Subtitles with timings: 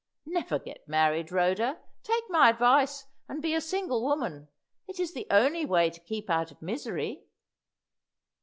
[0.25, 4.47] Never get married, Rhoda; take my advice, and be a single woman.
[4.87, 7.25] It's the only way to keep out of misery."